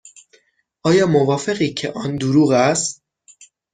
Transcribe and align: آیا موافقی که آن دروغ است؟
آیا 0.83 1.07
موافقی 1.07 1.73
که 1.73 1.91
آن 1.91 2.15
دروغ 2.15 2.51
است؟ 2.51 3.03